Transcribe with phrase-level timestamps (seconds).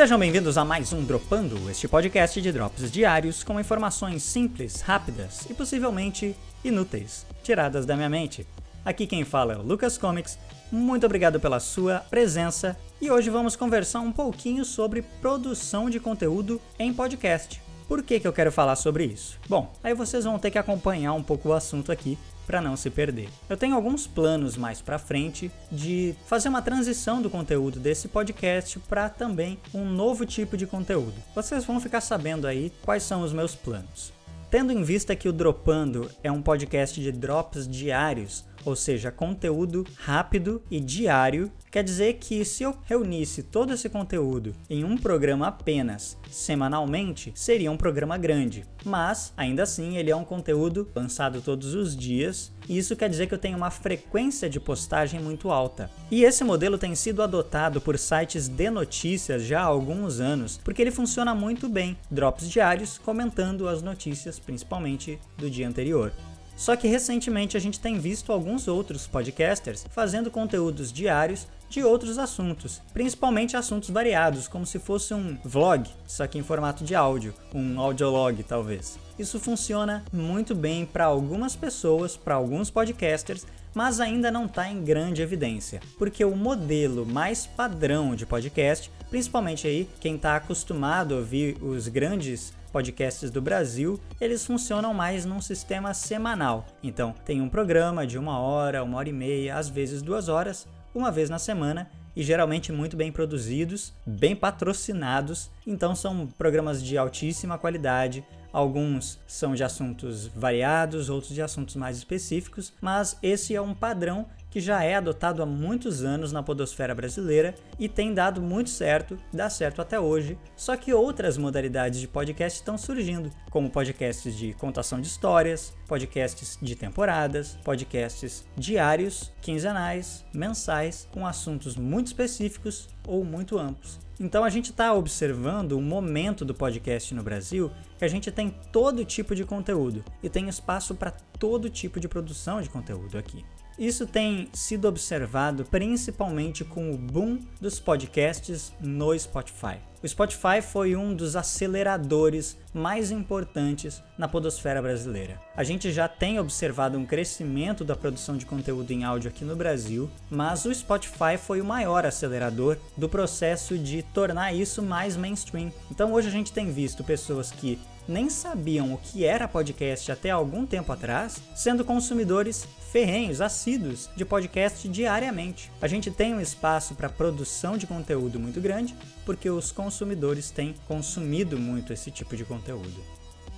[0.00, 5.44] Sejam bem-vindos a mais um Dropando, este podcast de drops diários com informações simples, rápidas
[5.50, 6.34] e possivelmente
[6.64, 8.46] inúteis, tiradas da minha mente.
[8.82, 10.38] Aqui quem fala é o Lucas Comics.
[10.72, 16.58] Muito obrigado pela sua presença e hoje vamos conversar um pouquinho sobre produção de conteúdo
[16.78, 17.60] em podcast.
[17.86, 19.38] Por que, que eu quero falar sobre isso?
[19.50, 22.16] Bom, aí vocês vão ter que acompanhar um pouco o assunto aqui
[22.50, 23.28] para não se perder.
[23.48, 28.76] Eu tenho alguns planos mais para frente de fazer uma transição do conteúdo desse podcast
[28.80, 31.14] para também um novo tipo de conteúdo.
[31.32, 34.12] Vocês vão ficar sabendo aí quais são os meus planos.
[34.50, 39.86] Tendo em vista que o Dropando é um podcast de drops diários, ou seja, conteúdo
[39.96, 41.50] rápido e diário.
[41.70, 47.70] Quer dizer que se eu reunisse todo esse conteúdo em um programa apenas semanalmente, seria
[47.70, 48.66] um programa grande.
[48.84, 53.28] Mas, ainda assim, ele é um conteúdo lançado todos os dias, e isso quer dizer
[53.28, 55.90] que eu tenho uma frequência de postagem muito alta.
[56.10, 60.82] E esse modelo tem sido adotado por sites de notícias já há alguns anos, porque
[60.82, 61.96] ele funciona muito bem.
[62.10, 66.12] Drops diários comentando as notícias, principalmente do dia anterior.
[66.60, 72.18] Só que recentemente a gente tem visto alguns outros podcasters fazendo conteúdos diários de outros
[72.18, 77.32] assuntos, principalmente assuntos variados, como se fosse um vlog, só que em formato de áudio,
[77.54, 78.98] um audiolog talvez.
[79.18, 84.84] Isso funciona muito bem para algumas pessoas, para alguns podcasters, mas ainda não está em
[84.84, 91.18] grande evidência, porque o modelo mais padrão de podcast, principalmente aí quem está acostumado a
[91.18, 96.66] ouvir os grandes podcasts do Brasil, eles funcionam mais num sistema semanal.
[96.82, 100.66] Então, tem um programa de uma hora, uma hora e meia, às vezes duas horas,
[100.94, 105.50] uma vez na semana, e geralmente muito bem produzidos, bem patrocinados.
[105.66, 108.24] Então, são programas de altíssima qualidade.
[108.52, 114.26] Alguns são de assuntos variados, outros de assuntos mais específicos, mas esse é um padrão
[114.50, 119.16] que já é adotado há muitos anos na podosfera brasileira e tem dado muito certo,
[119.32, 120.36] dá certo até hoje.
[120.56, 126.58] Só que outras modalidades de podcast estão surgindo, como podcasts de contação de histórias, podcasts
[126.60, 133.98] de temporadas, podcasts diários, quinzenais, mensais, com assuntos muito específicos ou muito amplos.
[134.18, 138.54] Então a gente está observando um momento do podcast no Brasil que a gente tem
[138.70, 143.42] todo tipo de conteúdo e tem espaço para todo tipo de produção de conteúdo aqui.
[143.80, 149.78] Isso tem sido observado principalmente com o boom dos podcasts no Spotify.
[150.02, 155.40] O Spotify foi um dos aceleradores mais importantes na podosfera brasileira.
[155.54, 159.56] A gente já tem observado um crescimento da produção de conteúdo em áudio aqui no
[159.56, 165.70] Brasil, mas o Spotify foi o maior acelerador do processo de tornar isso mais mainstream.
[165.90, 170.30] Então hoje a gente tem visto pessoas que nem sabiam o que era podcast até
[170.30, 175.70] algum tempo atrás, sendo consumidores ferrenhos, assíduos de podcast diariamente.
[175.80, 178.94] A gente tem um espaço para produção de conteúdo muito grande,
[179.24, 183.00] porque os consumidores têm consumido muito esse tipo de conteúdo.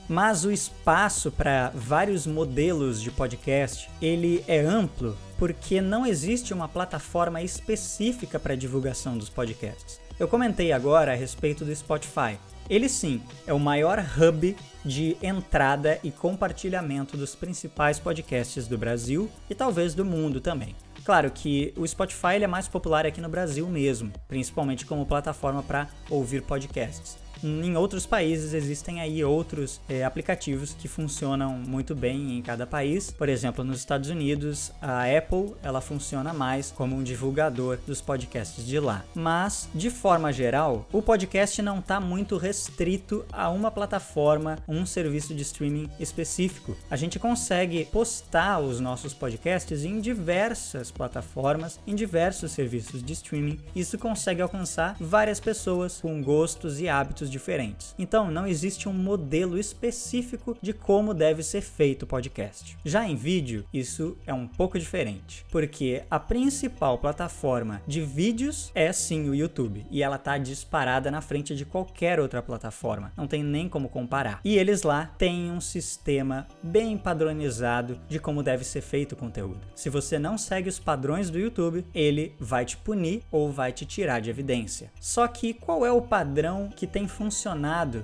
[0.08, 6.68] Mas o espaço para vários modelos de podcast, ele é amplo porque não existe uma
[6.68, 10.00] plataforma específica para divulgação dos podcasts.
[10.18, 12.38] Eu comentei agora a respeito do Spotify.
[12.68, 19.30] Ele sim é o maior hub de entrada e compartilhamento dos principais podcasts do Brasil
[19.48, 20.74] e talvez do mundo também.
[21.04, 25.88] Claro que o Spotify é mais popular aqui no Brasil mesmo, principalmente como plataforma para
[26.08, 27.18] ouvir podcasts.
[27.42, 33.10] Em outros países existem aí outros é, aplicativos que funcionam muito bem em cada país.
[33.10, 38.64] Por exemplo, nos Estados Unidos, a Apple ela funciona mais como um divulgador dos podcasts
[38.64, 39.04] de lá.
[39.14, 45.34] Mas, de forma geral, o podcast não está muito restrito a uma plataforma, um serviço
[45.34, 46.76] de streaming específico.
[46.88, 53.58] A gente consegue postar os nossos podcasts em diversas plataformas, em diversos serviços de streaming.
[53.74, 57.94] Isso consegue alcançar várias pessoas com gostos e hábitos diferentes.
[57.98, 62.76] Então, não existe um modelo específico de como deve ser feito o podcast.
[62.84, 68.92] Já em vídeo, isso é um pouco diferente, porque a principal plataforma de vídeos é
[68.92, 73.12] sim o YouTube, e ela tá disparada na frente de qualquer outra plataforma.
[73.16, 74.40] Não tem nem como comparar.
[74.44, 79.60] E eles lá têm um sistema bem padronizado de como deve ser feito o conteúdo.
[79.74, 83.86] Se você não segue os padrões do YouTube, ele vai te punir ou vai te
[83.86, 84.92] tirar de evidência.
[85.00, 87.21] Só que qual é o padrão que tem funcionado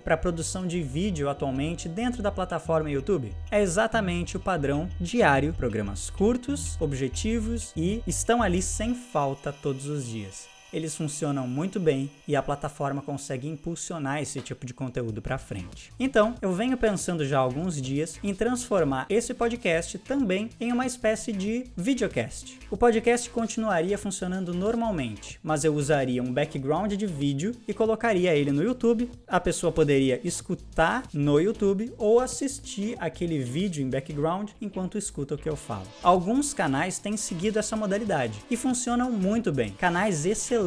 [0.04, 3.34] para a produção de vídeo atualmente dentro da plataforma YouTube?
[3.50, 10.06] É exatamente o padrão diário, programas curtos, objetivos e estão ali sem falta todos os
[10.06, 10.57] dias.
[10.72, 15.92] Eles funcionam muito bem e a plataforma consegue impulsionar esse tipo de conteúdo para frente.
[15.98, 20.86] Então, eu venho pensando já há alguns dias em transformar esse podcast também em uma
[20.86, 22.58] espécie de videocast.
[22.70, 28.52] O podcast continuaria funcionando normalmente, mas eu usaria um background de vídeo e colocaria ele
[28.52, 29.10] no YouTube.
[29.26, 35.38] A pessoa poderia escutar no YouTube ou assistir aquele vídeo em background enquanto escuta o
[35.38, 35.86] que eu falo.
[36.02, 39.72] Alguns canais têm seguido essa modalidade e funcionam muito bem.
[39.72, 40.57] Canais excelentes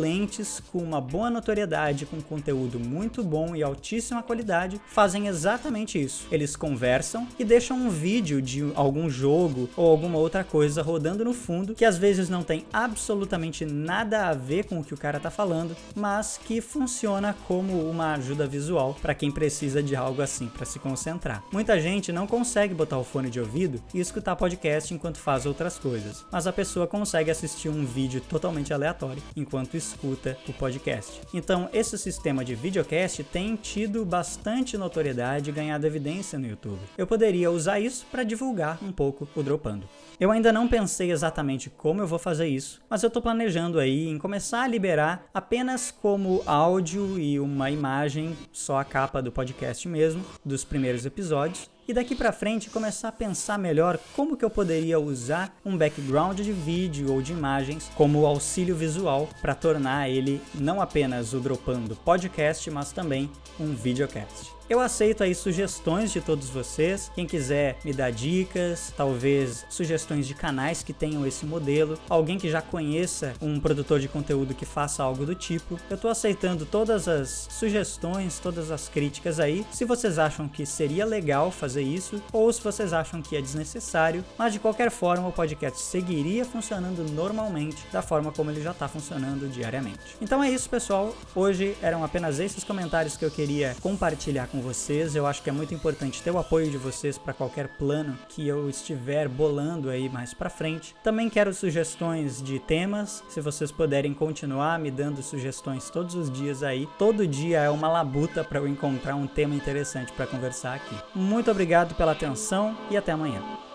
[0.71, 6.27] com uma boa notoriedade, com conteúdo muito bom e altíssima qualidade fazem exatamente isso.
[6.31, 11.33] Eles conversam e deixam um vídeo de algum jogo ou alguma outra coisa rodando no
[11.33, 15.19] fundo que às vezes não tem absolutamente nada a ver com o que o cara
[15.19, 20.47] tá falando, mas que funciona como uma ajuda visual para quem precisa de algo assim
[20.47, 21.43] para se concentrar.
[21.51, 25.77] Muita gente não consegue botar o fone de ouvido e escutar podcast enquanto faz outras
[25.77, 31.21] coisas, mas a pessoa consegue assistir um vídeo totalmente aleatório enquanto escuta o podcast.
[31.33, 36.79] Então, esse sistema de videocast tem tido bastante notoriedade e ganhado evidência no YouTube.
[36.97, 39.89] Eu poderia usar isso para divulgar um pouco o Dropando.
[40.19, 44.07] Eu ainda não pensei exatamente como eu vou fazer isso, mas eu estou planejando aí
[44.07, 49.87] em começar a liberar apenas como áudio e uma imagem, só a capa do podcast
[49.87, 54.49] mesmo, dos primeiros episódios, e daqui para frente começar a pensar melhor como que eu
[54.49, 60.41] poderia usar um background de vídeo ou de imagens como auxílio visual para tornar ele
[60.53, 63.29] não apenas o Dropando podcast, mas também
[63.59, 64.60] um videocast.
[64.71, 67.11] Eu aceito aí sugestões de todos vocês.
[67.13, 72.49] Quem quiser me dar dicas, talvez sugestões de canais que tenham esse modelo, alguém que
[72.49, 75.77] já conheça um produtor de conteúdo que faça algo do tipo.
[75.89, 79.67] Eu estou aceitando todas as sugestões, todas as críticas aí.
[79.73, 84.23] Se vocês acham que seria legal fazer isso ou se vocês acham que é desnecessário,
[84.37, 88.87] mas de qualquer forma o podcast seguiria funcionando normalmente da forma como ele já está
[88.87, 90.15] funcionando diariamente.
[90.21, 91.13] Então é isso, pessoal.
[91.35, 95.15] Hoje eram apenas esses comentários que eu queria compartilhar vocês.
[95.15, 98.47] Eu acho que é muito importante ter o apoio de vocês para qualquer plano que
[98.47, 100.95] eu estiver bolando aí mais para frente.
[101.03, 106.63] Também quero sugestões de temas, se vocês puderem continuar me dando sugestões todos os dias
[106.63, 106.87] aí.
[106.97, 110.95] Todo dia é uma labuta para eu encontrar um tema interessante para conversar aqui.
[111.15, 113.70] Muito obrigado pela atenção e até amanhã.